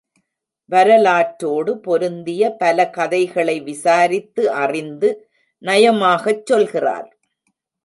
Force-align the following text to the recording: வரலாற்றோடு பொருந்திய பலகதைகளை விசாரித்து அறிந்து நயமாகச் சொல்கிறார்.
வரலாற்றோடு 0.69 1.73
பொருந்திய 1.77 2.49
பலகதைகளை 2.59 3.57
விசாரித்து 3.61 4.45
அறிந்து 4.63 5.11
நயமாகச் 5.63 6.45
சொல்கிறார். 6.45 7.09